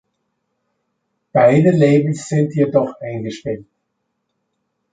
[1.31, 3.67] Beide Labels sind jedoch eingestellt.